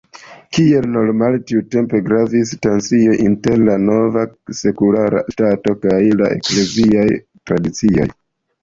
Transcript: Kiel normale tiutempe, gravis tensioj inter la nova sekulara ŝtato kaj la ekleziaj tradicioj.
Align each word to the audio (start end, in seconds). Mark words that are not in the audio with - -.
Kiel 0.57 0.85
normale 0.93 1.41
tiutempe, 1.51 1.99
gravis 2.07 2.55
tensioj 2.67 3.19
inter 3.27 3.61
la 3.69 3.77
nova 3.85 4.25
sekulara 4.63 5.25
ŝtato 5.37 5.79
kaj 5.87 6.03
la 6.23 6.35
ekleziaj 6.41 7.09
tradicioj. 7.21 8.13